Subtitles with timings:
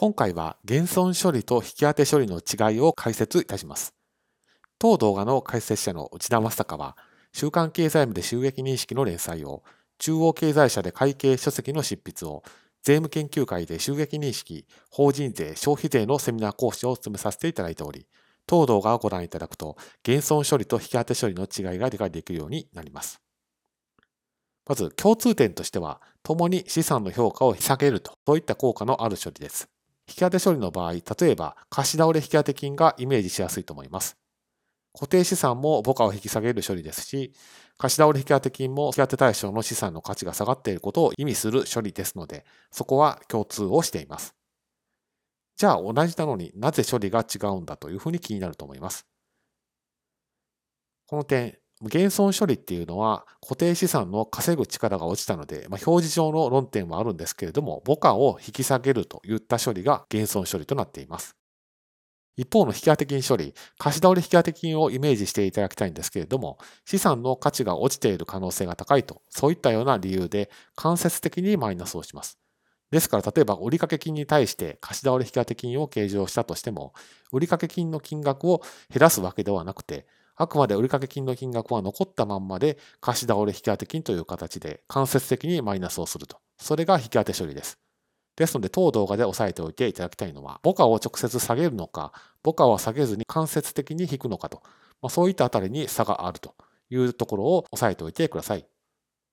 [0.00, 3.96] 今回は減損処理と引き当て処理の違いを解説いたします。
[4.78, 6.96] 当動画の解説者の内田正孝は、
[7.32, 9.64] 週刊経済部で収益認識の連載を、
[9.98, 12.44] 中央経済社で会計書籍の執筆を、
[12.84, 18.06] 税務研究会で収益認識、法人税、消費税のセミナー講師を務めさせていただいており、
[18.46, 23.20] 当動画をご覧いただくと、減損処理と引き当て処理の違いが理解できるようになります。
[24.64, 29.68] まず、共通点としては、共に資産の評価を引き下げると、そういった効果のある処理です。
[30.08, 34.16] 引き当て処理の場合、例えば、貸し倒れ引き当て金がイメージしやすいと思います。
[34.94, 37.32] 固定資産も母価を引き下げる処理ですし、
[37.76, 44.34] 貸し倒れ引き当て金も引き当て対象の資産の価値が下がっていることを意味する処理ですので、そこは共通をしています。
[45.56, 49.06] じゃあ同じなのになぜ処理が違うんだというふうに気になると思います。
[51.06, 61.36] この点、減損処理っていうのは固定資産の稼ぐ力が落ちたので、まあ、表示上の論点はあるんですけれども、母価を引き下げるといった処理が減損処理となっています。
[62.36, 72.38] 一方の引当金処理、貸し倒れ引当金をイメージしていただきたいんですけれども、資産の価値が落ちている可能性が高いと、そういったような理由で間接的にマイナスをします。
[72.92, 76.94] ですから、例えば売掛金に対して貸し倒れ引当金を計上したとしても、
[77.32, 80.06] 売掛金の金額を減らすわけではなくて、
[80.40, 86.38] あくまで売掛金の金額は残ったまんまで貸し倒れ引当金という形で間接的にマイナスをすると。
[86.58, 87.78] それが引当処理です。
[88.36, 92.12] ですので、当動画で押さえておいていただきたいのは、母価を直接下げるのか、
[92.44, 94.62] 母価は下げずに間接的に引くのかと、
[95.02, 96.54] まあ、そういったあたりに差があると
[96.88, 98.64] いうところを押さえておいてください。